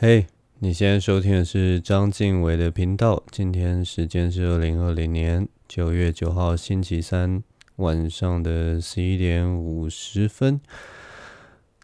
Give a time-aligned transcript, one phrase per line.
[0.00, 0.28] 嘿，
[0.60, 3.20] 你现在收听的是张晋唯的频道。
[3.32, 7.42] 今天时间是二零二零年九月九号星期三
[7.74, 10.60] 晚上的十一点五十分。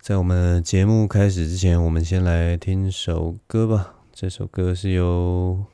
[0.01, 3.97] 在我们节目开始之前，我们先来听首歌吧。
[4.13, 5.65] 这首歌是由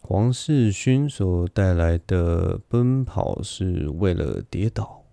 [0.00, 5.04] 黄世勋所带来的《奔跑是为了跌倒》。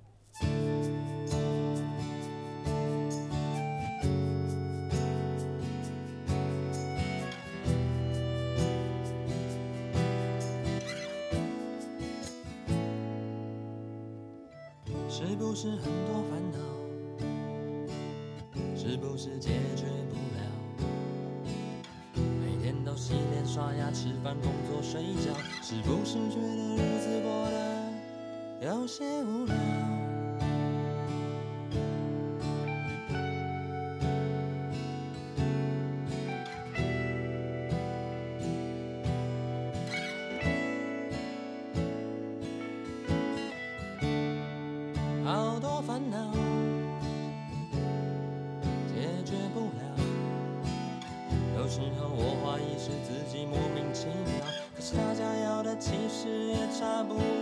[55.85, 57.32] 其实也差不多。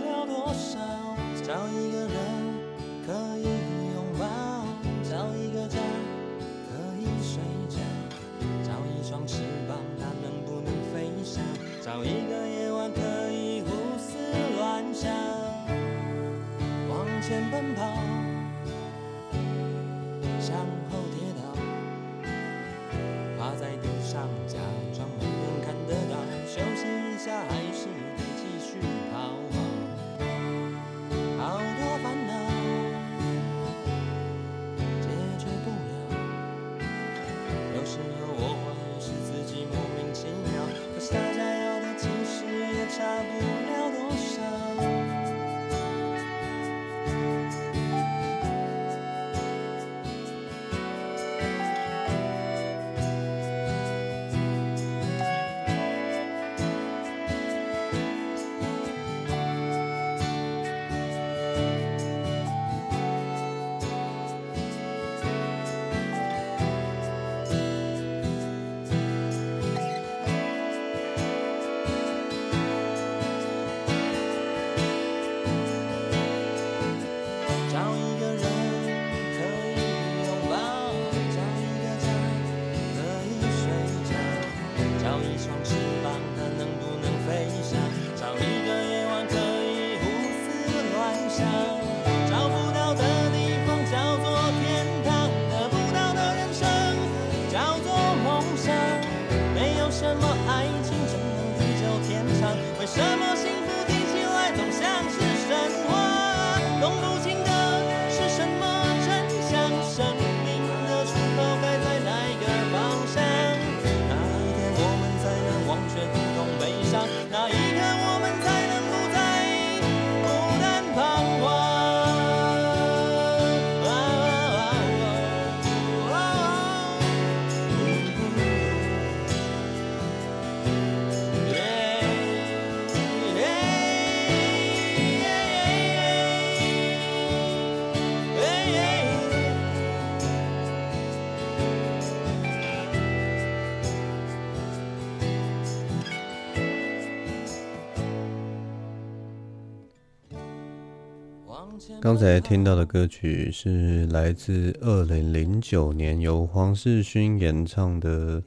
[152.02, 158.42] 刚才听到的歌曲是来自二零零九年由黄世勋演唱的《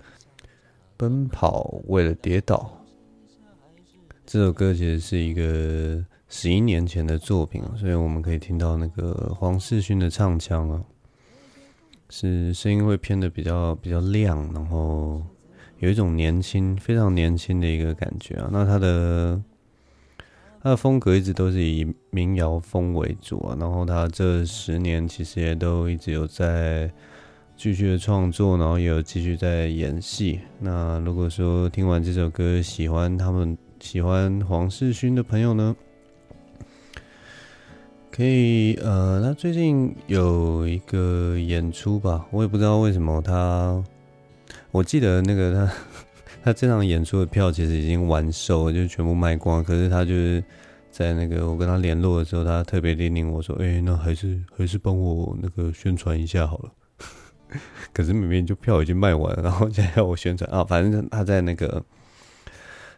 [0.97, 2.79] 奔跑为了跌倒》。
[4.27, 10.83] 这首歌其实是一个十一年前的作品，所以我们可以听到那个黄世勋的唱腔啊，
[12.11, 15.23] 是声音会偏的比较比较亮，然后
[15.79, 18.49] 有一种年轻、非常年轻的一个感觉啊。
[18.53, 19.43] 那他的。
[20.65, 26.91] 他的风格一直都是以民谣风为主啊，然后他这十年其实也都一直有在
[27.55, 30.41] 继续的创作，然后也有继续在演戏。
[30.59, 35.77] 那如果说听完这首歌喜欢他们喜欢黄世勋的朋友呢，
[38.11, 43.85] 可以呃，他最近有一个演出吧，我也不知道为什么他，
[44.71, 45.71] 我记得那个他。
[46.45, 49.65] 他这场演出的票其实已经完售了，就全部卖光。
[49.65, 50.45] 可是他就是
[50.91, 56.73] 在那个我跟他联络的时候，他特别叮咛我说：“哎、那还是还是帮我那个宣传一下好了。
[57.95, 61.83] ”可是明明就票已经卖完了，然后现在要我宣传啊，反正他在那个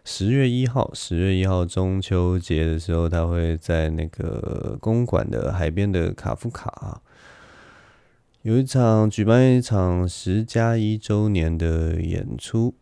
[0.05, 7.01] 十月一号，十月一号中秋节的时候，他会在那个公馆的海边的卡夫卡
[8.43, 12.75] 有一场举办一场十加一周年的演出。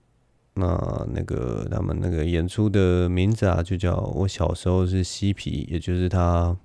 [0.54, 6.56] 那那个他们那个演出的名字啊，就叫我小时候是嬉皮，也就是他。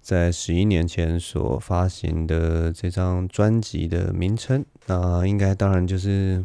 [0.00, 6.44] 在十一年前所发行的这张专辑的名称，那应该当然就是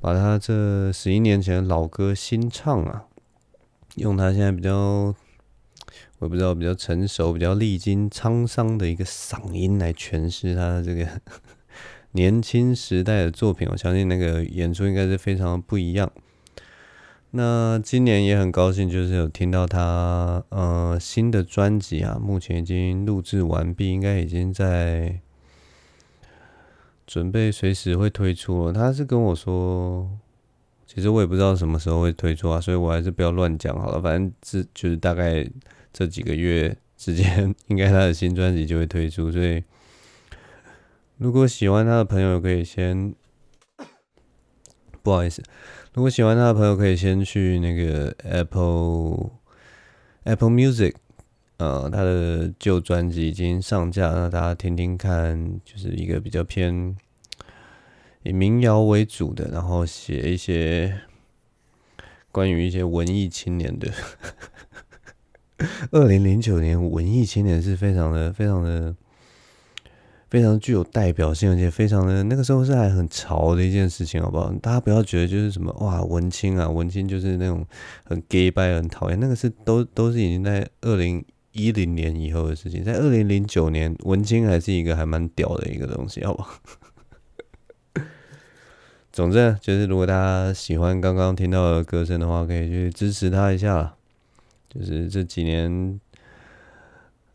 [0.00, 3.04] 把他这十一年前老歌新唱啊，
[3.96, 5.14] 用他现在比较，我
[6.22, 11.06] 也不知道比较成熟、比较历经沧桑的一个嗓音来诠释他的这个
[12.12, 13.68] 年轻时代的作品。
[13.70, 16.10] 我相信那个演出应该是非常不一样。
[17.32, 25.20] 那今年也很高兴，就是有听到他呃新的专辑啊，目前已经录制完毕，应该已经在
[27.06, 28.72] 准备随时会推出了。
[28.72, 30.08] 他是跟我说，
[30.86, 34.00] 其实我也不知道什么时候会推出啊，所以我还是不要乱讲好了。
[34.00, 35.46] 反正这就是大概
[35.92, 39.30] 这几个月之间， 应该他的新专辑就会推出。
[39.30, 39.62] 所以
[41.18, 43.12] 如果喜欢他的朋友，可以先
[45.02, 45.42] 不好意思。
[45.92, 49.30] 如果喜欢他的朋友，可以先去那个 Apple
[50.22, 50.94] Apple Music，
[51.56, 56.96] 呃，他的旧专辑已经上架，让大家听听看，就是一个比较偏
[58.22, 61.00] 以民谣为主的，然后写一些
[62.30, 63.92] 关于一些文艺青年的。
[65.90, 68.94] 二零零九年文艺青年是非常的、非常的。
[70.30, 74.52] 非常具有代表性，而且非常的那个时候是还很潮的一件事情，好不好？
[74.60, 77.66] 大家不要觉得就是什么哇文青啊，文青就是那种
[78.04, 82.84] 很 gay 拜、很讨厌，那个是都都是已经在二零一零年以后的事情。
[82.84, 86.60] 在二零零九年，文青还是一个还蛮屌的一个东西，好不好？
[89.10, 93.94] 总之就是，如果大家喜欢刚刚听到的歌声的话，可以去支持他一下。
[94.68, 95.98] 就是这几年。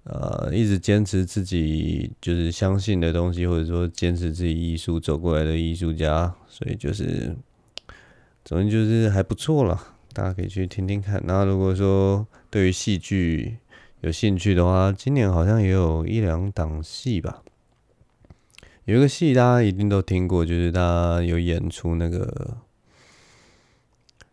[0.06, 7.34] 呃，一直坚持自己就是相信的东西，或者说坚持自己艺术走过来的艺术家，所以就是，
[8.44, 11.24] 总之就是还不错了，大家可以去听听看。
[11.26, 13.60] 那如果说对于戏剧
[14.02, 17.42] 有兴趣的话，今年好像也有一两档戏吧，
[18.84, 22.58] 有一个戏大家一定都听过，就是他有演出那个《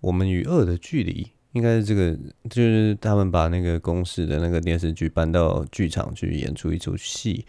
[0.00, 1.24] 我们与恶的距离》。
[1.56, 2.14] 应该是这个，
[2.50, 7.46] 就是他们把那个公司的那个电视剧搬到剧场去演出一出戏，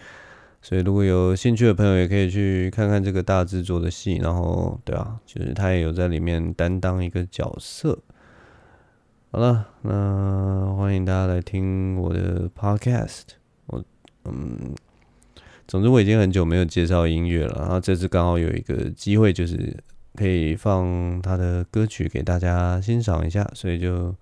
[0.62, 4.15] 所以如果有兴趣的朋友也可以去看看这个大制作的戏。
[4.15, 8.00] 然后，对啊，就是他也有在里面担当一个角色。
[9.31, 13.24] 好了，那欢迎大家来听我的 podcast。
[13.65, 13.83] 我
[14.24, 14.74] 嗯，
[15.68, 19.75] 总之我已经很久没有介绍音乐了，然后这次刚好有一个机会，就是。
[20.18, 24.16] 可以放他的歌曲给大家欣赏一下，所以就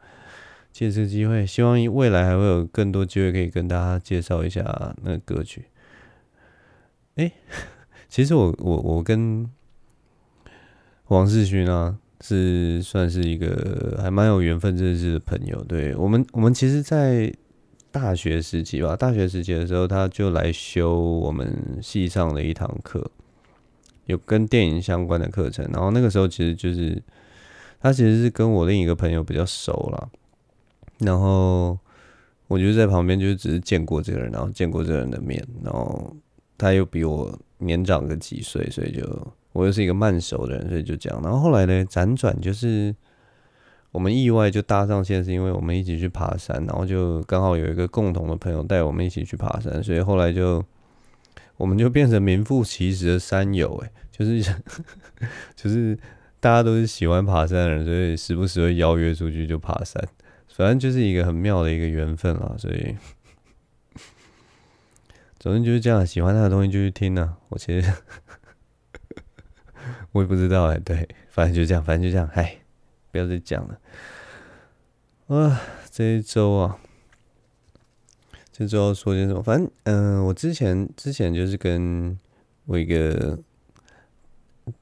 [0.73, 5.65] 借这个机会，希望未来还会有更多机会可以跟大家介绍一下那个歌曲。
[7.15, 7.31] 哎，
[8.09, 9.49] 其实我我我跟
[11.07, 15.63] 王世勋啊，是算是一个还蛮有缘分认识的朋友。
[15.63, 17.33] 对，我们，我们其实，在
[17.91, 23.09] 大学时期吧，大学时期的时候，他就来修我们系上的一堂课。
[24.05, 27.01] 有跟电影相关的课程，然后那个时候其实就是
[27.79, 30.09] 他其实是跟我另一个朋友比较熟了，
[30.99, 31.77] 然后
[32.47, 36.15] 我就在旁边就只是见过这个人，然后见过这个人的面，然后
[36.57, 39.03] 他又比我年长个几岁，所以就
[39.53, 41.19] 我又是一个慢熟的人，所以就这样。
[41.23, 42.95] 然后后来呢，辗转就是
[43.91, 50.63] 我们意外就搭上线，是因为我们一起去爬山，然后就刚好有一个共同的朋友带我们一起去爬山，所以后来就。
[51.57, 54.41] 我们就变成名副其实的山友，哎， 就是
[55.55, 55.97] 就是
[56.39, 60.01] 大家都是喜欢爬山的人，所以时不时会邀约出去就爬山，
[60.49, 62.55] 反正就是一个很妙的一个缘分啦。
[62.57, 62.95] 所以，
[65.39, 67.37] 总之就是这样，喜欢他的东西就去听啊。
[67.49, 67.93] 我其实
[70.11, 72.57] 我也不知道哎，对，反正就这样，反正就这样，哎，
[73.11, 73.79] 不要再讲了。
[75.27, 76.77] 啊，这一周啊。
[78.57, 79.43] 这周要说些什么？
[79.43, 82.17] 反正，嗯、我之前之前就是跟
[82.63, 83.37] 我一个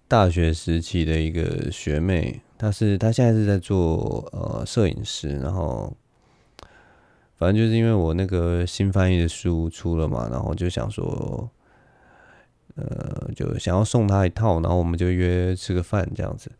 [0.07, 5.91] 大学时期的一个学妹，她是她现在是在做呃摄影师，然后
[7.35, 11.49] 反正就是因为我那个新翻译的书出了嘛，然后就想说，
[12.75, 16.51] 呃，就想要送她一套，然后我们就约吃个饭这样子。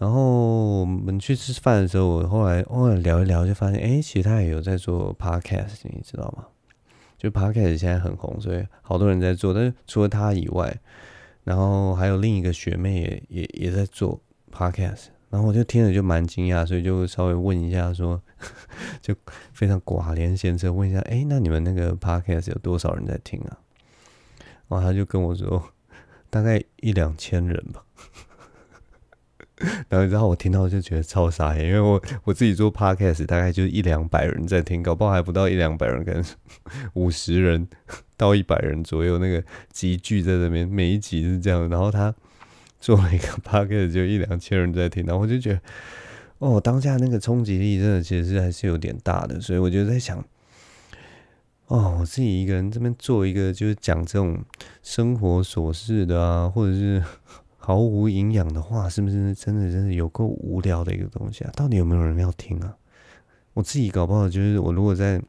[0.00, 6.46] 然后我们去吃饭的时候，我后来偶尔聊一聊，就发现，哎，其实他也有在做 podcast，你知道吗？
[7.18, 9.52] 就 Podcast 现在很红，所以好多人在做。
[9.52, 10.74] 但是除了他以外，
[11.44, 14.18] 然后还有另一个学妹也也也在做
[14.50, 18.22] Podcast，然后我就听了就蛮惊讶，所以就稍微问一下说，
[19.02, 19.14] 就
[19.52, 23.58] 非常寡廉鲜耻问一下，哎、那你们那个 Podcast 有多少人在听啊？
[24.68, 25.62] 然后他就跟我说，
[26.30, 27.84] 大概一两千人吧。
[29.88, 36.24] 然后，然后我听到就觉得超傻眼，因为我我自己做 podcast，大概就一两百人在听，搞不好还不到一两百人，可能
[36.94, 37.68] 五十人
[38.16, 41.68] 到一百人左右，那个集聚在这边，每一集是这样。
[41.68, 42.14] 然后他
[42.80, 45.60] 做了一个 podcast，就一两千人在听，然后我就觉得，
[46.38, 50.24] 哦，当下那个冲击力真的其实还是有点大的，所以我就在想，
[51.66, 54.42] 哦，我自己一个人这边做一个，就是讲这种
[54.82, 57.02] 生活琐事的啊，或者是。
[57.62, 61.52] 毫无营养的话，是不是真的真的有够无聊的一个东西啊？
[61.54, 62.74] 到底有没有人要听啊？
[63.52, 65.20] 我自己搞不好就是，我如果在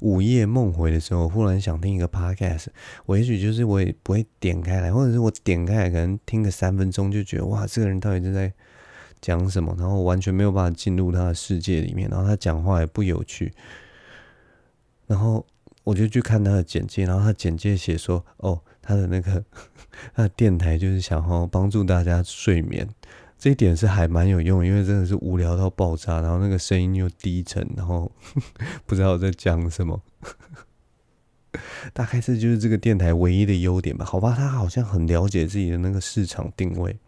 [0.00, 2.66] 午夜梦回的时候，忽然想听一个 podcast，
[3.04, 8.52] 我也许就是我也不会点开来，或者是我点开来可能听个三分钟，就觉得哇，这个人到底是在
[9.20, 9.74] 讲什么？
[9.76, 13.52] 然后完全没有办法进入他的世界里面，然后他讲话也不有趣，
[15.08, 15.44] 然后
[15.82, 18.62] 我就去看他的简介，然后他简介写说，哦。
[18.84, 19.44] 他的那个，
[20.14, 22.88] 他的电台就是想要帮助大家睡眠，
[23.38, 28.10] 这一点是还蛮有用，因为真的是无聊到爆炸，然后那个声音又低沉，然后
[28.86, 30.02] 不知道在讲什么，
[31.92, 34.04] 大概这就是这个电台唯一的优点吧？
[34.04, 36.98] 好吧，他好像很了解自己的那个市场定位，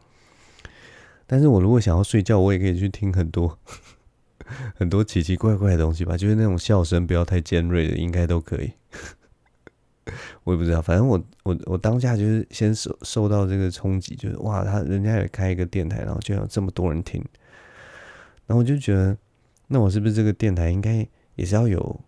[1.26, 3.58] 但是我如果想要睡觉，我也可以去听很多
[4.76, 8.72] 很多奇奇怪怪的东西吧，就是那种笑声不要太尖锐的，应该都可以。
[10.44, 17.20] 我也不知道，反正我我我当下就是先受受到这个冲击，就是哇，他人家也开一个电台，然后就有这么多人听，
[18.46, 19.16] 然后我就觉得，
[19.66, 22.00] 那我是不是这个电台应该也是要有，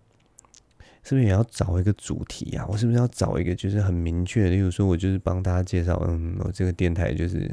[1.03, 2.65] 是不是也要找一个主题啊？
[2.69, 7.53] 我是不是要找一个就是很明确，例如说我就是帮大家介绍，嗯，我这个电台就是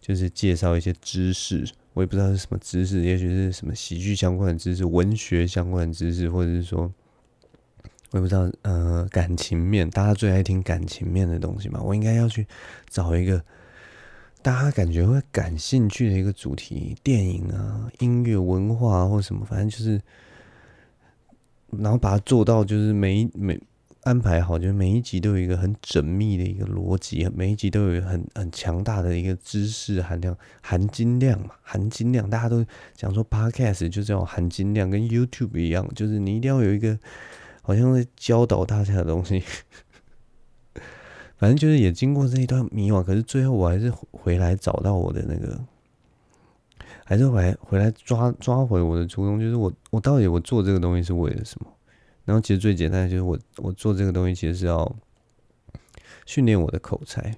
[0.00, 6.92] 就是介绍一些知识，我也不知道是什么知识，也许是什么喜剧相关的知识、文学相关的知识，或者是说。
[8.10, 11.78] 我也不知道，呃，感情面，大家最爱听感情面的东西嘛。
[11.82, 12.46] 我应该要去
[12.88, 13.44] 找一个
[14.40, 20.00] 大家感觉会感兴趣的一个主题，电影啊、音乐、文化，或什么，反正就是，
[21.76, 23.60] 然后把它做到，就是每每
[24.04, 32.30] 安排好，就是每一集都有一个很缜密的一个逻辑，每一集都有很很强大的一个知识含量、含金量嘛，含金量。
[32.30, 36.98] 大家都讲说，Podcast 就这种含金量，跟 YouTube 一样，就是你一定要有一个。
[37.68, 39.42] 好像在教导大家的东西，
[41.36, 45.60] 反正就是也经过这一段迷惘，可是最后我还是回来找到我的那个，
[47.04, 51.70] 还是回来回来抓抓回我的初衷，就是我我到底我做这个东西是为了什么？
[52.24, 54.96] 然后其实最简单就是我我做这个东西其实是要
[56.24, 57.36] 训练我的口才，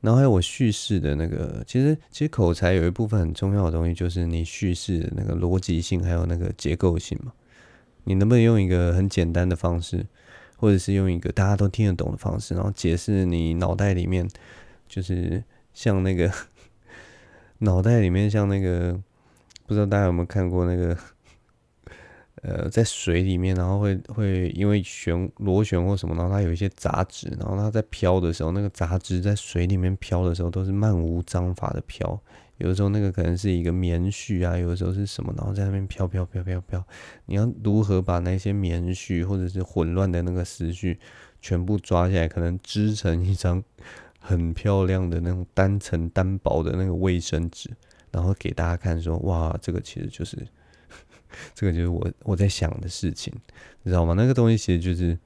[0.00, 7.32] 然后还有我叙事的那个，其实其实口才有一部分很重要的东西就是你叙事的那个逻辑性，还有那个结构性嘛。
[8.08, 10.06] 你能不能用一个很简单的方式，
[10.56, 14.26] 或者是用一个大家都听得懂的方式，然后解释你脑袋里面，
[14.88, 16.32] 就是像那个
[17.60, 18.98] 脑袋里面像那个，
[19.66, 20.96] 不知道大家有没有看过那个，
[22.36, 32.18] 呃，在水里面，然后会会因为旋螺旋或什么，然后它有一些杂质，然后它在飘的时候，那个杂质在水里面飘的时候，都是漫无章法的飘。
[32.58, 36.84] 有的时候那个可能是一个棉絮啊，有的时候是什么，然后在那边飘飘飘飘飘。
[37.26, 40.98] 你要如何把那些棉絮或者是混乱的那个思绪
[41.40, 43.62] 全部抓起来，可能织成一张
[44.18, 47.70] 很漂亮的那种单层单薄的那个卫生纸，
[48.10, 50.36] 然后给大家看说，哇，这个其实就是
[51.54, 53.32] 这个就是我我在想的事情，
[53.84, 54.14] 你知道吗？
[54.14, 55.16] 那个东西其实就是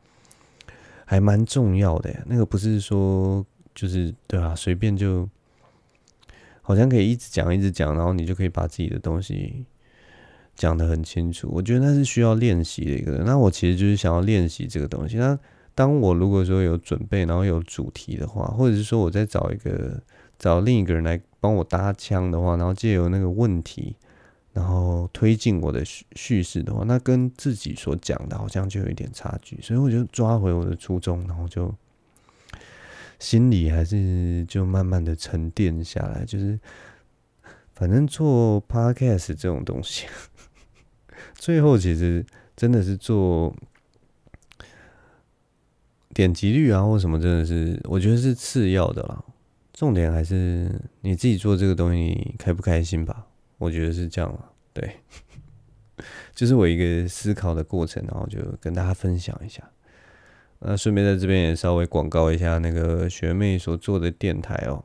[1.06, 2.22] 还蛮重要的呀。
[2.26, 3.42] 那个不是说
[3.74, 5.26] 就是对啊，随便就。
[6.64, 9.64] 好像可以一直讲一直讲，然后你就可以把自己的东西
[10.54, 11.50] 讲得很清楚。
[11.52, 13.24] 我觉得那是需要练习的一个人。
[13.24, 15.16] 那我其实就是想要练习这个东西。
[15.16, 15.36] 那
[15.74, 20.00] 当我如果说有准备，然后有主题的话，或者是说我再找一个
[20.38, 23.96] 找另一个人来帮我搭腔的话，然后借由那个问题，
[24.52, 29.60] 然后推进我的叙叙事的话，那跟自己所讲的好像就有一点差距。
[29.60, 31.74] 所以我就抓回我的初衷，然后就。
[33.22, 36.58] 心里还是就慢慢的沉淀下来，就是
[37.72, 40.06] 反正做 podcast 这种东西，
[41.36, 42.26] 最后其实
[42.56, 43.54] 真的是做
[46.12, 49.24] 点击率啊或什么，真的是我觉得是次要的啦。
[49.72, 50.68] 重点还是
[51.02, 53.28] 你自己做这个东西开不开心吧？
[53.58, 54.50] 我觉得是这样啊。
[54.72, 54.96] 对，
[56.34, 59.62] 就是我一个思考的过程，然后就跟大家分享一下。
[60.64, 64.84] 那顺便在这边也稍微广告一下那个学妹所做的电台哦。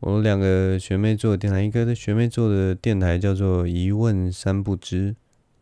[0.00, 5.16] 我两个学妹做的电台，一个的学妹做的电台叫做“一问三不知”。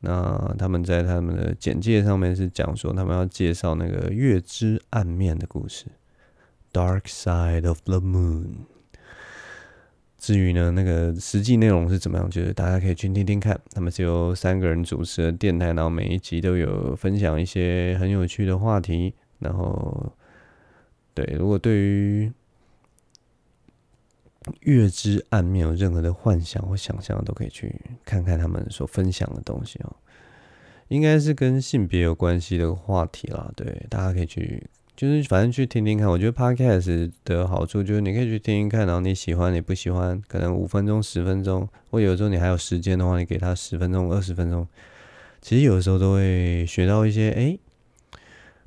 [0.05, 5.87] 那他们在他们的简介上面是讲说，他们要介绍那个月之暗面的故事
[6.73, 8.47] （Dark Side of the Moon）。
[10.23, 13.61] 至于呢，那个实际内容是怎么样，就是大家可以去听听看。
[13.73, 19.13] 他们是由三个人主持的电台，然后每一集都有分享一些很有趣的话题。
[19.41, 20.13] 然后，
[21.13, 22.33] 对，如果对于
[24.61, 27.75] 月之暗面有任何的幻想或想象，都可以去
[28.05, 29.97] 看看他们所分享的东西哦。
[30.87, 34.65] 应该是跟性别有关系的话题啦，对，大家可以去。
[35.03, 44.65] 就是反正去听听看，我觉得 podcast 的好处就是你可以去听听看，然后你喜欢你不喜欢，可能五分钟、十分钟，或有时候你还有时间的话，你给他十分钟、二十分钟，
[45.41, 47.59] 其实有的时候都会学到一些哎、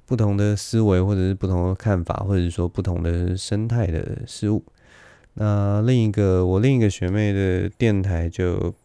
[0.05, 4.61] 不同的思维，或者是不同的看法，或者说不同的生态的事物。
[5.35, 8.75] 那另一个我另一个学妹的电台就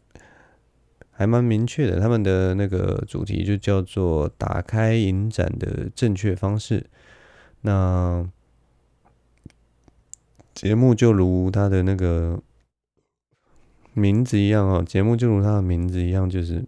[1.10, 6.86] 还蛮明确的，他们的那个主题就叫做“打开影展的正确方式”。
[7.62, 8.26] 那
[10.54, 12.40] 节目就如他的那个
[13.92, 16.64] 名字一样哦，节目就如他的名字一样，就是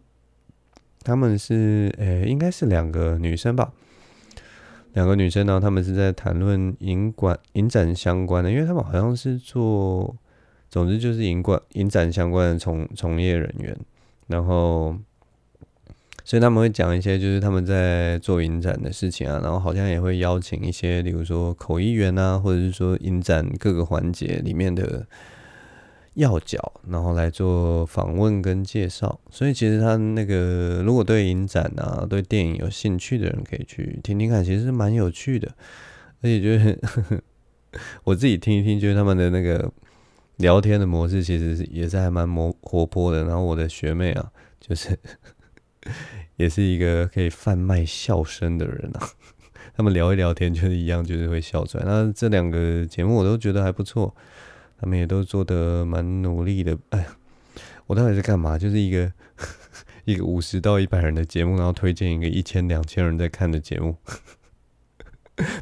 [1.03, 3.73] 他们是诶、应该是两个女生吧，
[4.93, 10.17] 两个女生呢，他们是在谈论影馆影展相关的，因为他们好像是做，
[10.69, 13.77] 总之就是影馆影展相关的从从业人员，
[14.27, 14.97] 然后。
[16.25, 25.05] 所以他们会讲一些，就是他们在做影展的事情啊，然后好像也会邀请一些，比如说口译员啊，或者是说影展各个环节里面的
[26.15, 29.19] 要角，然后来做访问跟介绍。
[29.31, 35.49] 所以其实他那个，如果对影展啊、对电影有兴趣的人，可以去听听看，其实是蛮有趣的。
[36.21, 36.79] 而且就是
[38.05, 39.69] 我自己听一听，就是他们的那个
[40.37, 43.25] 聊天的模式，其实是也是还蛮活活泼的。
[43.25, 44.97] 然后我的学妹啊，就是。
[46.37, 49.09] 也是一个可以贩卖笑声的人啊，
[49.77, 51.85] 他们聊一聊天就是一样，就是会笑出来。
[51.87, 54.15] 那这两个节目我都觉得还不错，
[54.81, 56.77] 他们也都做得蛮努力的。
[56.91, 57.07] 哎，
[57.87, 58.57] 我到底是干嘛？
[58.59, 59.13] 就是一个
[60.05, 63.97] 一个五十到一百人的节目，然后推荐一个一千两千人在看的节目，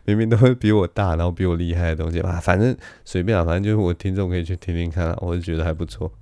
[0.05, 2.41] 明明都会比我大，然后比我厉害的东西吧。
[2.41, 6.13] 反正随便啊，反正就是我听众可以去听听看啊，我就觉得还不错。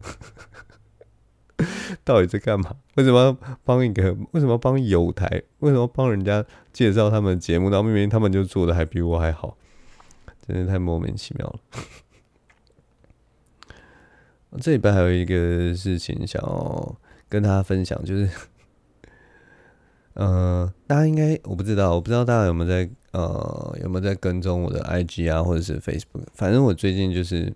[2.05, 2.77] 到底在干嘛？
[2.96, 4.12] 为什么要帮一个？
[4.33, 5.27] 为什么要帮友台？
[5.61, 7.70] 为什么帮人家介绍他们节目？
[7.70, 9.57] 然后明明他们就做的还比我还好，
[10.46, 11.61] 真的太莫名其妙了。
[14.61, 16.96] 这里边还有一个事情想要
[17.29, 18.29] 跟大家分享，就是，
[20.14, 26.24] 呃，大家应该我不知道，我不知道大家有没有在呃有没有在跟踪我的 IG 啊，或者是 Facebook？
[26.35, 27.53] 反正我最近就是。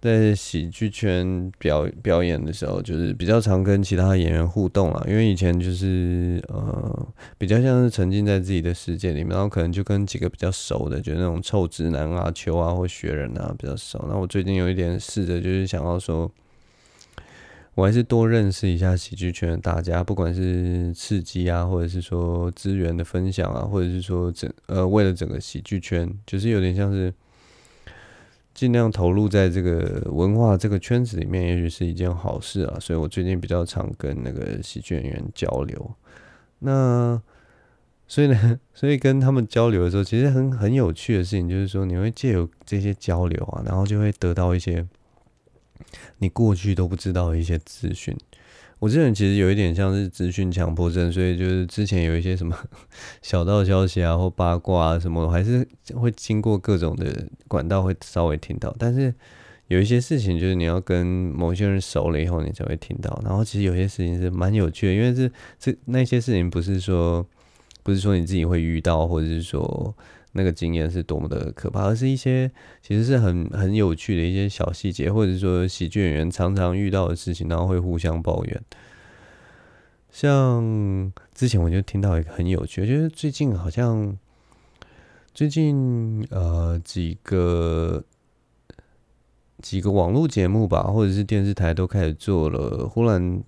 [0.00, 5.04] 在喜剧圈表表演的时候，就是比较常跟其他演员互动啦。
[5.06, 14.02] 因为以前就是呃，比较像是沉浸在自己的世界里面，然后可能就跟几个比较熟的，就是那种臭直男啊、秋啊或学人啊比较熟。
[14.08, 16.32] 那我最近有一点试着，就是想要说，
[17.74, 27.12] 我还是多认识一下喜剧圈的大家，不管是刺激啊，或者是说资源的分享啊，或者是说整呃为了整个喜剧圈，就是有点像是。
[28.52, 32.78] 尽量投入在这个文化这个圈子里面，也许是一件好事啊。
[32.80, 35.90] 所以我最近比较常跟那个喜剧演员交流。
[36.58, 37.20] 那
[38.06, 44.86] 所以呢， 所以跟他们交流的时候，其实很很有趣的事情，就是说你会借由这些交流啊，然后就会得到一些
[46.18, 48.16] 你过去都不知道的一些资讯。
[48.80, 52.56] 我这人其实有一点像是资讯强迫症，所以就是之前有一些什么
[53.22, 55.64] 小道消息啊或八卦啊什么，还是
[55.94, 58.74] 会经过各种的管道会稍微听到。
[58.78, 59.14] 但是
[59.68, 63.20] 有一些事情就是你要跟某些人熟了以后，你才会听到。
[63.24, 67.24] 然后其实有些事情是蛮有趣的，因为是这那些事情不是说
[67.82, 69.94] 不是说你自己会遇到，或者是说。
[70.32, 78.62] 那个经验是多么的可怕，而是一些其实是很很有趣的一些小细节，或者是说喜剧演员常常遇到的事情，然后会互相抱怨。
[80.10, 84.16] 像之前我就听到一个很有趣，就是最近好像
[85.34, 88.04] 最近呃几个
[89.60, 93.42] 几个网络节目吧，或者是电视台都开始做了，忽然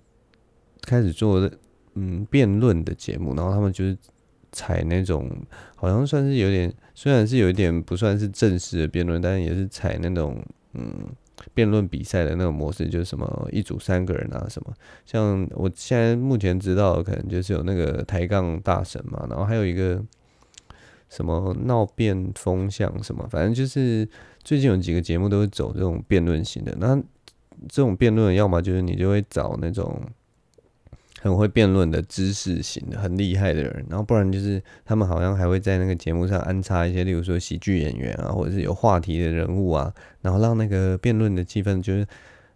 [0.81, 1.49] 开始做
[1.95, 3.97] 嗯辩论的节目，然后他们就是。
[4.53, 5.29] 采那种
[5.75, 10.41] 好像算是有点，虽然是有一点不算是正式的辩论，但是也是采那种
[10.73, 10.93] 嗯
[11.53, 14.73] 辩论比赛的那种模式，就是什么一组三个人啊什么。
[15.05, 20.01] 像我现在目前知道，可能就是有那个抬杠大神嘛，然后还有一个
[21.09, 24.07] 什么闹变风向什么，反正就是
[24.43, 26.73] 最近有几个节目都是走这种辩论型的。
[26.79, 26.95] 那
[27.67, 30.01] 这种辩论，要么就是你就会找那种
[31.23, 42.05] 很会辩论的知识型的、很厉害的人，然后不然就是他们好像还会在那个节目上安插一些，例如说喜剧演员啊，或者是有话题的人物啊，然后让那个辩论的气氛就是。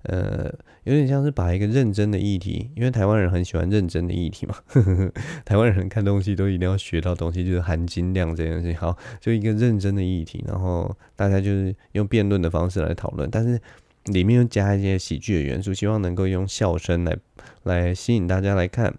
[0.04, 0.50] 呃，
[0.86, 4.56] 有点像是把一个认真的议题，因为台湾人很喜欢认真的议题嘛。
[5.44, 8.78] 台湾人看东西都一定要学到东西，就是含金量这件事情。
[8.78, 13.60] 好，就一个认真的议题，然后大家就是用辩论的方式来讨论，但是
[14.08, 17.18] 里面又加一些喜剧的元素，希望能够用笑声来
[17.64, 18.94] 来吸引大家来看，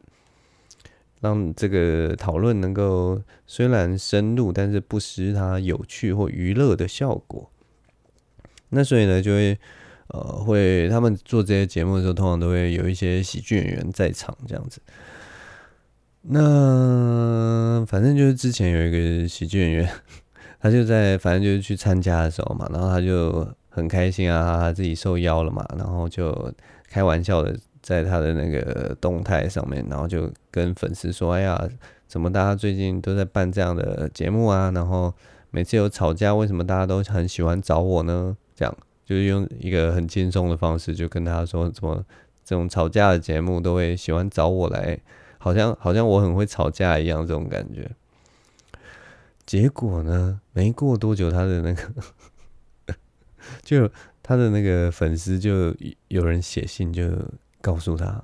[1.20, 7.50] 让这个讨论能够虽然深入，但是不失它有趣或娱乐的效果。
[8.70, 9.58] 那所以呢，就会。
[10.10, 14.80] 呃，会他们做这些节目的时候，通常都会有一些喜剧演员在场这样子。
[16.22, 19.92] 那反正就是之前有一个喜剧演员，
[20.60, 26.52] 他就在反正就是去参加的时候嘛，然后他就很开心啊，他自己受邀了嘛，然后就
[26.88, 31.68] 开玩笑的在他的那个动态上面，然后就跟粉丝说：“哎呀，
[32.06, 34.70] 怎么大家最近都在办这样的节目啊？
[34.74, 35.12] 然后
[35.50, 38.74] 每次有吵架，为什么大家都很喜欢找我呢？”这样。
[39.04, 42.04] 就是用一个很轻松的方式，就跟他说，怎么
[42.44, 45.00] 这种吵架的节目都会喜欢找我来，
[45.38, 47.90] 好像好像我很会吵架一样，这种感觉。
[49.46, 51.82] 结果呢，没过多久，他的那个
[53.62, 53.90] 就
[54.22, 55.74] 他的那个粉丝就
[56.08, 57.10] 有人写信，就
[57.60, 58.22] 告诉他，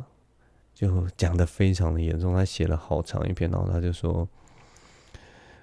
[0.74, 4.28] 就讲得非常的严重，他写了好长一篇，然后他就说。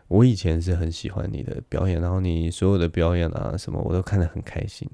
[0.08, 4.86] 我以前是很喜欢你的表演，然后你所有的表演啊什么我都看得很开心，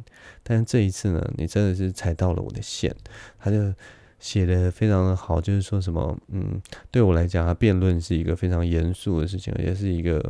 [0.43, 2.95] 但是这一次呢，你真的是踩到了我的线。
[3.39, 3.73] 他就
[4.19, 10.23] 写得非常的好，就是说什么，嗯，对我来讲啊，辩论是一个非常严肃的事情，也是一个，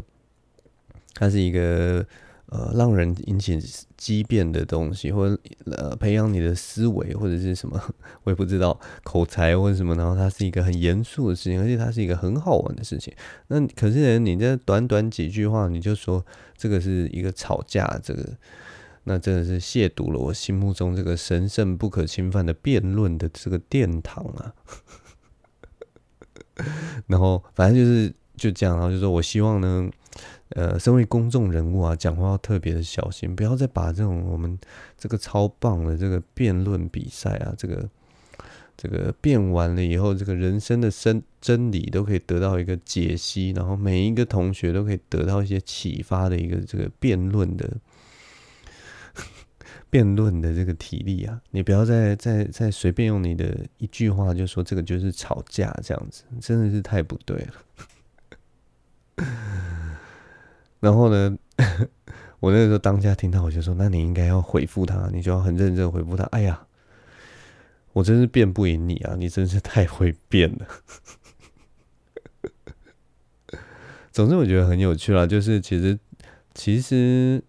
[1.16, 2.06] 它是一个。
[2.50, 3.60] 呃，让人引起
[3.98, 7.82] 激辩的东西，或者呃，培养你的思维，或者是什么，
[8.24, 9.94] 我也不知道口才或者什么。
[9.96, 13.14] 然后它是一个很严肃的事情，而且它是一个很好玩的事情。
[13.48, 18.26] 那可是呢，你这短短几句话，你就说这个是一个吵架，这个
[19.04, 24.54] 那真的是亵渎了我心目中这个神圣不可侵犯的辩论的这个殿堂啊！
[27.08, 29.90] 然后反正就是就这样，然后就说我希望呢。
[30.52, 34.58] 呃，身为公众人物啊，讲话要特别的小心，不要再把这种我们
[34.98, 37.88] 这个超棒的这个辩论比赛啊，这个
[38.78, 47.70] 这个辩完了以后，这个人生的真真理都可以得到一个解析，然后每一个同学都可以得到一些启发的一个这个辩论的
[49.92, 57.54] 辩论的这个体力啊，你不要再再再随便用你的一句话就说这个就是吵架这样子，真的是太不对了。
[60.80, 61.38] 然后呢，
[62.40, 66.68] 我那个时候当下听到，我就说：“那你应该要回复他，你就要很认真回复他。”哎呀，
[67.94, 69.16] 我真是变不赢你啊！
[69.18, 70.68] 你真是太会变了。
[74.12, 75.26] 总之，我觉得很有趣啦。
[75.26, 76.00] 就是其实，
[76.54, 77.44] 其实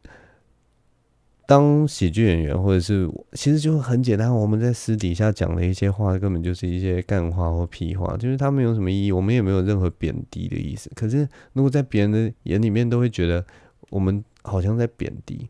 [1.48, 4.30] 当喜剧演员，或者是其实就很简单。
[4.30, 10.90] 我们在私底下讲的一些话，根本就是一些干话或屁话，就是他们有什么意义，我们也没有任何贬低的意思。
[10.94, 13.42] 可是，如果在别人的眼里面，都会觉得
[13.88, 15.48] 我们好像在贬低。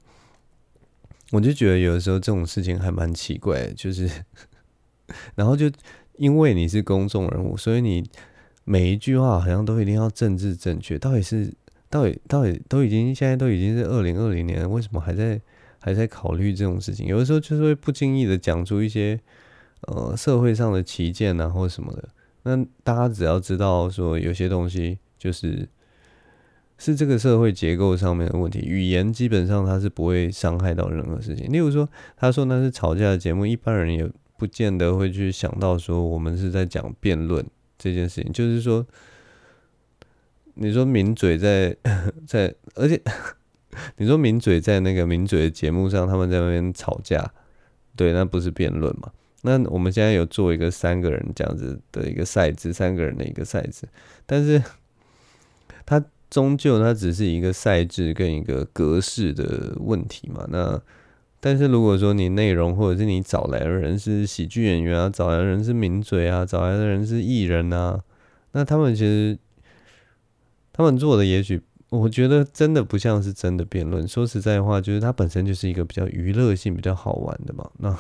[1.32, 4.08] 我就觉得有的时候这种事情还蛮奇怪，就是，
[5.34, 5.68] 然后就
[6.14, 8.08] 因为你是公众人物，所以你
[8.62, 10.96] 每一句话好像都一定要政治正确。
[10.96, 11.52] 到底是，
[11.90, 15.40] 到底，到底都已经现在都已经是二零二零年，为什么还在？
[15.80, 19.18] 还在考虑这种事情，有的时候就是会不经意的讲出一些
[19.82, 22.08] 呃社会上的歧见啊，或什么的。
[22.42, 25.68] 那大家只要知道说有些东西就是
[26.78, 31.52] 是这个社会结构上面的问题，语言基本上它是不会伤害到任何事情。
[31.52, 37.44] 例如说，他说那是吵架的节目，一般人也不见得会去想到说我们是在讲辩论
[37.76, 38.32] 这件事情。
[38.32, 38.86] 就是说，
[40.54, 41.76] 你说抿嘴在
[42.26, 43.00] 在， 而且。
[43.96, 47.30] 你说名嘴在那个名嘴的节目上，他们在那边吵架，
[47.96, 49.10] 对，那不是辩论嘛？
[49.42, 53.86] 那我们现在有做一个三个人这样子的一个赛制，三个人的一个赛制，
[54.26, 54.60] 但是
[55.86, 60.44] 它终究它只是一个赛制跟一个格式的问题嘛。
[60.48, 60.80] 那
[61.40, 68.02] 但是如果说你内容或者是你找来的人是喜剧演员啊，找来的人是名嘴啊，找来的人是艺人啊，
[68.52, 69.38] 那他们其实
[70.72, 71.62] 他们做的也许。
[71.90, 74.06] 我觉得真的不像是真的辩论。
[74.06, 77.70] 说实在话，就是它本身就是一个比较娱乐性、比较好玩的嘛。
[77.78, 77.96] 那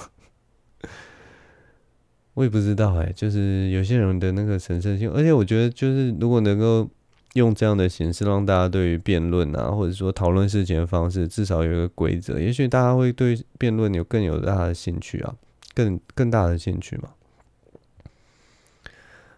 [2.34, 6.88] 我也不知道哎、就是有些人的那个神圣性，而且我觉得就是如果能够
[7.32, 15.34] 用这样的形式让大家对于辩论啊，或者说讨论事情的方式，至少有一个规则，也许大家会对辩论有更有大的兴趣啊，
[15.74, 17.08] 更更大的兴趣嘛。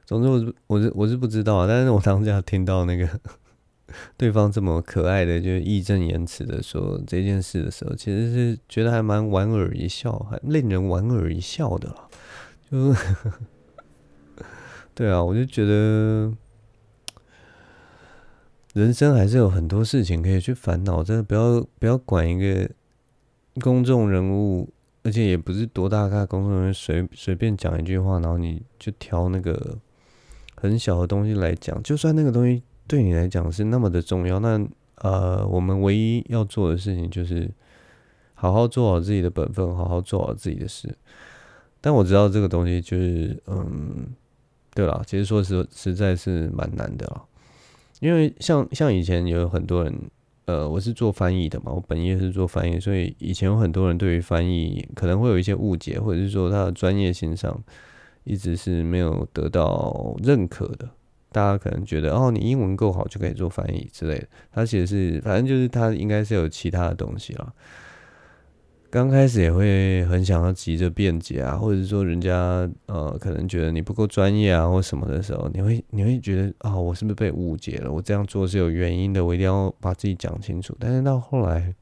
[0.04, 3.08] 总之我是我是我是不知道啊，但是我当下听到那个
[4.16, 12.08] 对方这么可爱的，就义正言辞的说这件事的时候，其实是觉得还蛮莞尔一笑，还令人莞尔一笑的啦。
[12.70, 12.94] 就
[14.94, 16.32] 对啊，我就觉得
[18.74, 22.70] 人生还是有很多事情可以去烦恼，真的不要不要管一个
[23.60, 24.68] 公众人物，
[25.02, 29.78] 而且也不是多大咖公众人物，随随便讲一句话，然后你就挑那个。
[30.62, 34.60] 很小的东西来讲，就算那个东西对你来讲是那么的重要，那
[34.96, 37.48] 呃，我们唯一要做的事情就是
[38.34, 40.92] 好好做好自己的本分，好好做好自己的事。
[41.80, 44.08] 但我知道这个东西就是，嗯，
[44.74, 47.22] 对了，其实说实实在是蛮难的了，
[48.00, 49.94] 因为像像以前有很多人，
[50.46, 57.62] 呃，我是做翻译的嘛，我本业是做翻译，所以以前有很多人对于翻译可能会有一些误解，或者是说他的专业性上。
[58.24, 60.86] 一直是没有得到认可的，
[61.32, 64.26] 大家可能觉得哦，你英文够好就可以做翻译之类的。
[64.52, 67.52] 他其实是，反正就是他应该是有其他的东西了。
[68.90, 77.92] 刚开始也会很想要急着辩解啊，或者是说人家呃可能觉得你不够专业啊或什么的时候，你会你会觉得啊、我是不是被误解了？
[77.92, 80.76] 我这样做是有原因的，我一定要把自己讲清楚。
[80.78, 81.74] 但是到后来。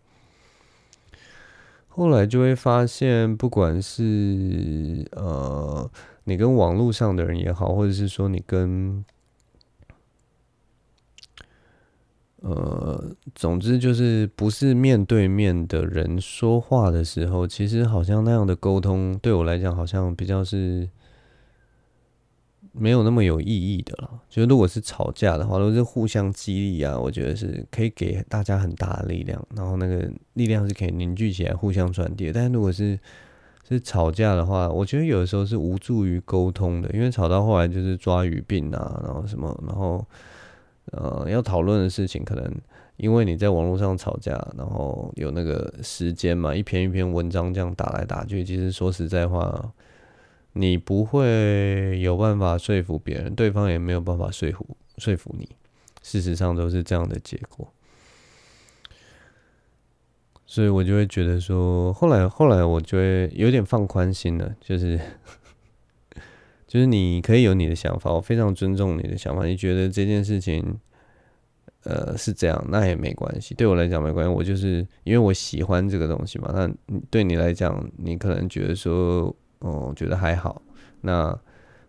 [1.91, 5.91] 后来就会发现，不管是呃
[6.23, 9.05] 你跟网络上的人也好，或者是说你跟
[12.43, 20.89] 呃，总之就是不是面对面的人说话的时候，其实好像那样的沟通对我来讲，好像比较是。
[22.73, 24.21] 没有那么有意义的了。
[24.29, 32.31] 就如果是吵架的话，如果是互相激励啊，我觉得是可以给大家很大的力量，然后那个力量是可以凝聚起来，互相传递。
[32.31, 32.97] 但如果是
[33.69, 40.07] 是吵架的话，我觉得有的时候是无助于沟通的，因为吵到后来就是抓语病啊，然后什么，然后
[40.93, 42.53] 呃要讨论的事情，可能
[42.97, 49.73] 因为你在网络上吵架，然后有那个时间嘛，一篇一篇文章这样打来打去，其实说实在话。
[50.55, 55.49] 你不会有办法说服别人，对方也没有办法说服说服你。
[56.03, 57.71] 事实上都是这样的结果，
[60.47, 64.99] 所以我就会觉得说，后来后来我就会有点放宽心了，就是
[66.69, 69.45] 就是你可以有你的想法，我非常尊重你的想法。
[69.45, 70.79] 你觉得这件事情，
[71.83, 74.33] 呃，是这样，那也没关系，对我来讲没关系。
[74.33, 79.35] 我就是因为我喜欢这个东西嘛，那对你来讲，你可能觉得说。
[79.61, 80.63] 哦，觉得还好。
[81.01, 81.37] 那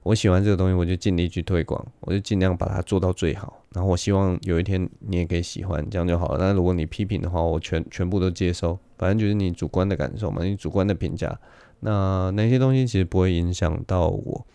[0.02, 3.64] 我喜欢这个东西，我就尽力去推广，我就尽量把它做到最好。
[3.76, 6.40] 然后我希望有一天你也可以喜欢，这样就好了。
[6.40, 8.76] 但如果你批评的话，我全全部都接收。
[8.98, 11.40] 反正就是你主观的感受嘛，你主观的评价。
[11.82, 14.48] 那那些东西其实不会影响到我。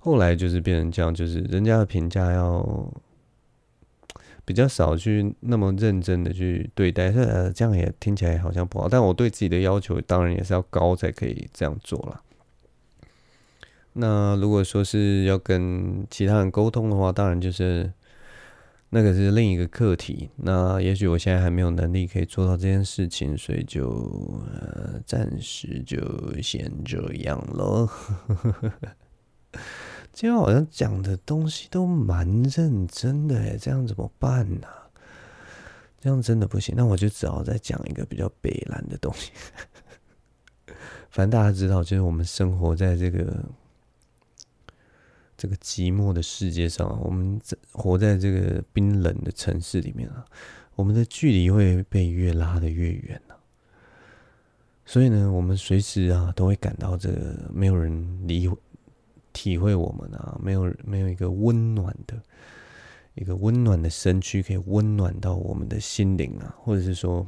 [0.00, 2.92] 后来就是变成这样，就是人家的评价要
[4.44, 8.88] 比较少去那么认真的去对待，呃，这样也听起来好像不好。
[8.88, 12.22] 但我对自己的要求当然也是要高才可以这样做了。
[13.92, 17.92] 那如果说是要跟其他人沟通的话，当然就是
[18.88, 20.30] 那个是另一个课题。
[20.36, 23.88] 那也许我现在还没有能力可以做到这件事情，所以就
[24.46, 25.98] 呃暂时就
[26.40, 27.88] 先这样了。
[30.12, 34.66] 今天好像讲的东西都蛮认真的诶，这样怎么办呢？
[36.00, 39.30] 这样真的不行，那我就只好再讲一个比较北烂的东西。
[41.10, 43.44] 反正大家知道，就是我们生活在这个
[45.36, 47.40] 这个寂寞的世界上，我们
[47.72, 50.24] 活在这个冰冷的城市里面啊，
[50.74, 53.36] 我们的距离会被越拉得越远啊。
[54.84, 58.50] 所以呢，我们随时啊都会感到这个没有人理。
[59.32, 62.20] 体会我们啊，没有没有一个温暖的，
[63.14, 67.26] 一个温暖的身躯可以温暖到我们的心灵啊，或者是说，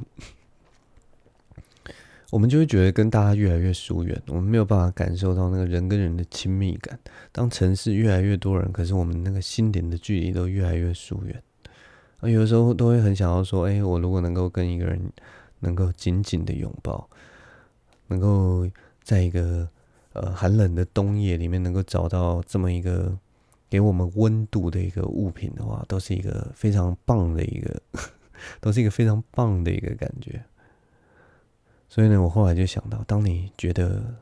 [2.31, 6.99] 我们就会觉得跟大家越来越疏远，我们没有办法感受到那个人跟人的亲密感。
[7.31, 11.41] 当城市越来越多人，可是我们那个心灵的距离都越来越疏远。
[12.19, 14.99] 啊，有的时候都会很想要说，哎，我如果能够跟一个人
[15.59, 17.09] 能够紧紧的拥抱，
[18.07, 18.67] 能够
[19.03, 19.69] 在一个。
[20.13, 23.17] 呃，寒冷的冬夜里面，能够找到这么一个
[23.69, 27.81] 给我们温度的一个物品的话，都是一个非常棒的一个，
[28.61, 30.43] 都是一个非常棒的一个感觉。
[31.89, 34.15] 所以呢，我后来就想到，当你觉得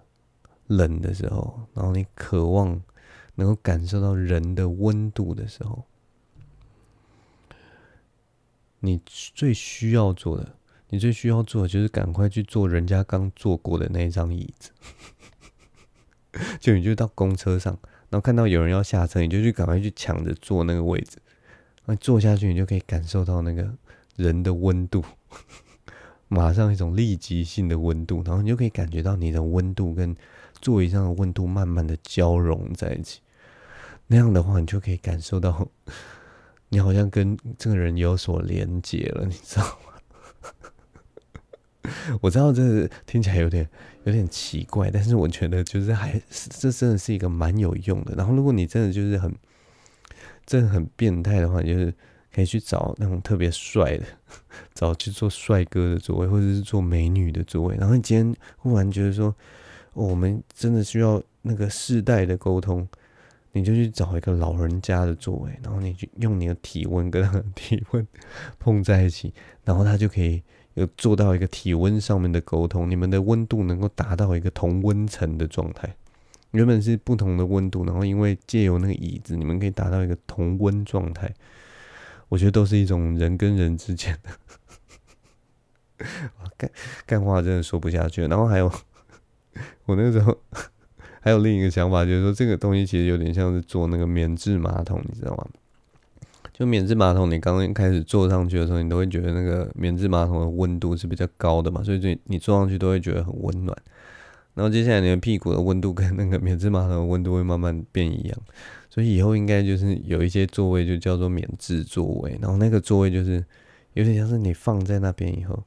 [0.67, 2.81] 冷的时候，然后你渴望
[3.35, 5.83] 能够感受到人的温度的时候，
[8.79, 10.55] 你最需要做的，
[10.87, 14.71] 你最需要做的就是赶快去坐人家刚坐过的那一张椅子。
[16.59, 17.77] 就你就到公车上，
[18.09, 21.17] 然后看到有人要下车，你就去赶快去抢着坐那个位置。
[21.85, 23.69] 那坐下去，你就可以感受到那个
[24.15, 25.03] 人的温度，
[26.29, 30.15] 马上一种立即性的温度，然后你就可以感觉到你的温度跟
[30.61, 33.19] 座椅上的温度慢慢的交融在一起。
[34.07, 35.67] 那样的话，你就可以感受到，
[36.69, 39.93] 你好像跟这个人有所连结了，你知道吗？
[42.21, 43.67] 我知道这听起来有点
[44.03, 48.13] 有点奇怪，但是我觉得就是还这真的是一个蛮有用的。
[48.15, 49.33] 然后如果你真的就是很
[50.45, 51.91] 真的很变态的话，就是
[52.33, 54.05] 可以去找那种特别帅的，
[54.75, 57.75] 找去做帅哥的座位，或者是做美女的座位。
[57.77, 59.35] 然后你今天忽然觉得说，
[59.93, 62.87] 我们真的需要那个世代的沟通，
[63.53, 68.07] 你就去找一个老人家的座位，然后你就用你的体温跟他的体温
[68.59, 70.43] 碰在一起，然后他就可以。
[70.75, 75.95] 有做到一个体温上面的沟通，你们的温度能够达到一个同温层的状态。
[76.51, 81.33] 原本是不同的温度，然后因为借由那个椅子，你们可以达到一个同温状态。
[82.27, 84.29] 我觉得都是一种人跟人之间的
[86.57, 86.71] 干
[87.05, 88.25] 干话，真的说不下去。
[88.27, 88.71] 然后还有，
[89.85, 90.37] 我那个时候
[91.21, 95.47] 还有另一个想法，就是说这个东西其实有点像是做那个免治马桶，你知道吗？
[96.61, 103.75] 就免治马桶，你刚刚开始坐上去的时候，你都会觉得那个免治马桶的温度是比较高的嘛，所以就你坐上去都会觉得很温暖。
[104.53, 108.37] 然后接下来你的屁股的温度跟那个免治马桶的温度会慢慢变一样，
[108.91, 113.43] 所以以后应该就是有一些座位就叫做免治座位，然后那个座位就是
[113.93, 115.63] 有点像是你放在那边以后，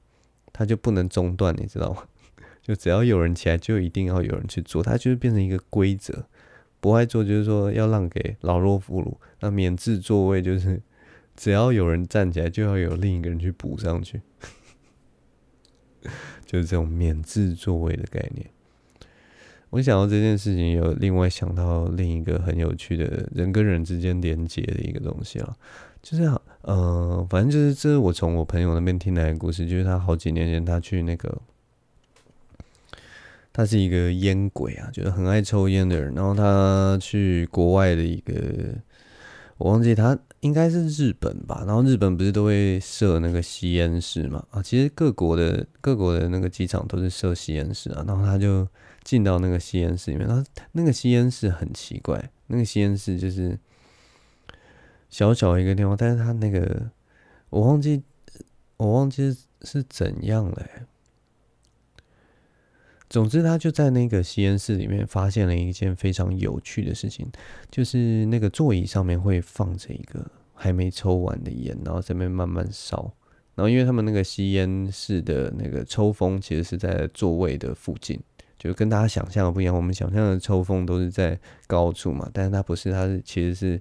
[0.53, 2.05] 它就不能中断，你知道吗？
[2.63, 6.25] 就只要有人起来，就一定要有人去坐，它就是变成一个规则。
[6.85, 10.83] 不爱坐就是说要让给老弱妇孺，那免治座位就是
[11.35, 14.21] 只要有人站起来，就要有另一个人去补上去，
[16.45, 18.47] 就是这种免治座位的概念。
[19.71, 25.57] 我想到这件事情，有另外想到另一个很有趣的人跟人之间连接的一个东西啊，
[26.03, 31.41] 就是呃，反正就是这是我从我朋友那边听来的故事，就是他好几年前他去那个。
[33.57, 36.13] 他是一个烟鬼啊，就是很爱抽烟的人。
[36.13, 38.35] 然后他去国外的一个，
[39.59, 41.63] 我忘记他应该是日本吧。
[41.65, 44.45] 然后日本不是都会设那个吸烟室嘛？
[44.51, 48.05] 啊，其实各国的各国的那个机场都是设吸烟室啊。
[48.05, 48.67] 然后他就
[49.05, 53.57] 进到那个吸烟室里面，然后那个吸烟室很奇怪，那个吸烟室就是
[55.11, 56.91] 小小一个地方，但是他那个
[57.51, 58.03] 我忘记
[58.79, 60.67] 我忘记是怎样了。
[63.11, 67.31] 总之，他就在那个吸烟室里面发现了一件非常有趣的事情，
[67.71, 73.13] 就是那个座椅上面会放着一个还没抽完的烟，然后在那边慢慢烧。
[73.55, 78.19] 然后，因为他们那个吸烟室的那个抽风其实是在座位的附近，
[78.59, 79.77] 就跟大家想象的不一样。
[79.77, 81.39] 我们想象的抽风都是在
[81.69, 83.81] 高处嘛，但是它不是，它是其实是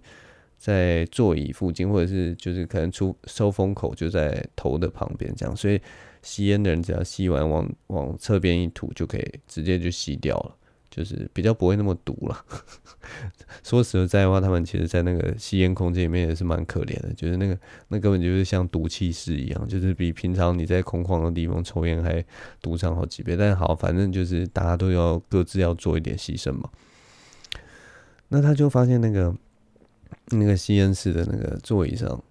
[0.58, 5.82] 在座椅附近，或者是就是可能出收风口就在头的旁边这样，所以。
[6.24, 10.56] 吸烟的人只要吸完往往侧边一吐就可以直接就吸掉了，
[10.90, 12.46] 就是比较不会那么毒了。
[13.62, 17.60] 说实在话，他们其实在那个吸烟空间里面也是蛮可怜的，就是那个
[17.90, 22.24] 那根本就是像毒气室一样，就是比平常你在空旷的地方抽烟还
[22.62, 23.36] 毒上好几倍。
[23.36, 26.70] 但好，反正就是大家都要各自要做一点牺牲嘛。
[28.30, 29.36] 那他就发现那个
[30.30, 32.24] 那个吸烟室的那个座椅上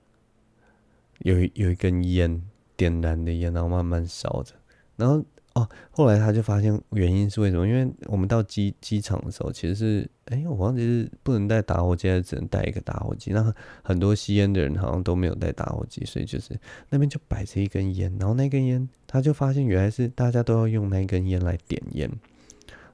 [1.19, 2.43] 有有一根烟。
[2.77, 4.55] 点燃的烟，然后慢慢烧着，
[4.97, 7.69] 然后哦，后来他就发现原因是为什么？
[7.69, 13.33] 因为我们到机机场的时候，其实是哎，我忘记是不能带打火机，还是只能带一个打火机。
[13.33, 16.59] 那很多吸烟的人好像都没有带打火机，所以就是
[16.89, 22.09] 那边就摆着一根烟，然后那根烟他就发现原来是大家都要用那根烟来点烟，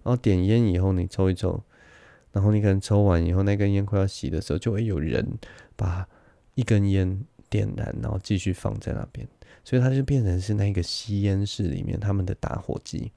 [0.03, 1.63] 然后点烟以后你抽一抽，
[2.33, 5.25] 然后你可能抽完以后那根烟快要熄的时候，就会有人
[5.77, 6.09] 把
[6.57, 9.29] 一根烟点燃，然后继续放在那边。
[9.69, 13.13] 所以它就变成是那个吸烟室里面他们的打火机，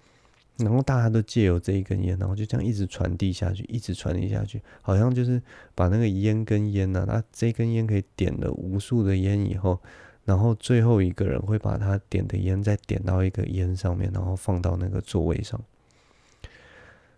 [0.57, 5.41] 然后大家都借由这一根烟，然后就这样一直传递下去，一直传递下去，好像就是
[5.73, 9.79] 把那个烟跟烟呢，那这根烟可以点了无数的烟以后，
[10.25, 15.57] 然后最后一个人会把他点的烟再点到一个烟上面，然后放到那个座位上。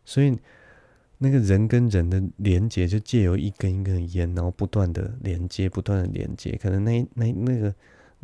[0.05, 0.37] 所以
[1.17, 7.73] 那个人跟人的连接就借由一根一根烟，然后不断的连接，不断的连接，可能那那那个。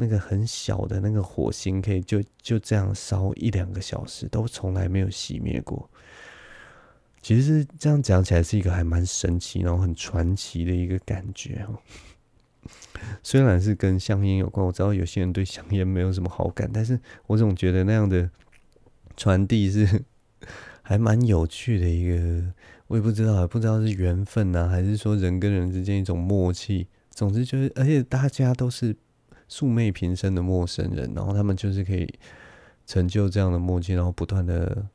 [0.01, 5.89] 那个很小的那个火星，可以就就这样烧一两个小时，都从来没有熄灭过。
[7.21, 11.77] 其实是这样讲起来，是一个还蛮神奇，然后很传奇的一个感觉哦。
[13.21, 16.97] 虽然是跟香烟有关，我知道有些人对香烟没有什么好感，但是
[17.27, 18.29] 我总觉得那样的
[19.17, 20.05] 传递是
[20.81, 22.53] 还蛮有趣的一个，
[22.87, 26.87] 我也不知道，不知道是缘分呢，还是说人跟人之间一种默契。
[27.09, 28.95] 总之就是，而且大家都是
[29.49, 32.07] 素昧平生的陌生人，然后他们就是可以
[32.85, 34.87] 成就这样的默契，然后不断的、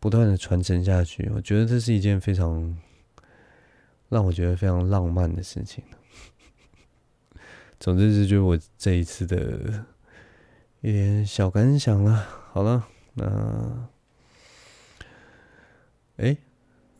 [0.00, 1.30] 不断的传承下去。
[1.34, 2.74] 我觉得这是一件非常
[4.08, 5.84] 让我觉得非常浪漫的事情。
[7.78, 9.84] 总之，这就是我这一次的
[10.80, 12.26] 一点小感想了。
[12.52, 13.88] 好了，那，
[16.16, 16.34] 哎。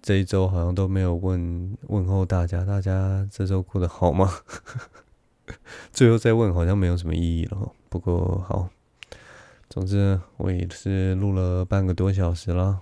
[0.07, 4.31] 这一周好像都没有问问候大家，大家这周过得好吗？
[5.93, 7.73] 最后再问好像没有什么意义了。
[7.89, 8.69] 不过好，
[9.69, 12.81] 总之我也是录了半个多小时了，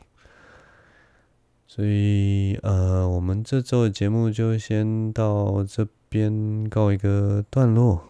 [1.67, 8.05] 所以呃，我们这周的节目就先到这边告一个段落。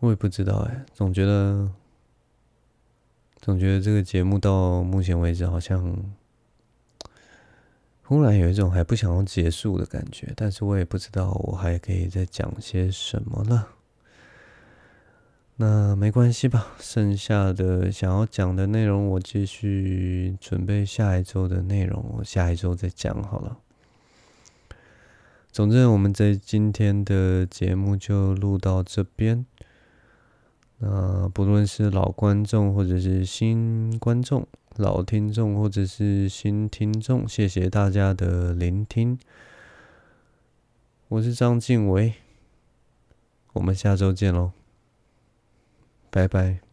[0.00, 1.70] 我也不知道哎，总觉得。
[3.40, 6.02] 总觉得这个节目到目前为止好像
[8.14, 13.70] 突然有一种还不想要结束的感觉，但是我也不知道我还可以再讲些什么了。
[15.56, 23.56] 那没关系吧，剩下的想要讲的内容我继续准备下一周的内容，我下一周再讲好了。
[25.50, 29.44] 总之，我们在今天的节目就录到这边。
[30.78, 34.46] 那不论是老观众或者是新观众，
[34.76, 39.18] 老听众或者是新听众，谢谢大家的聆听。
[41.08, 42.14] 我是张静伟，
[43.52, 44.50] 我们下周见喽，
[46.10, 46.63] 拜拜。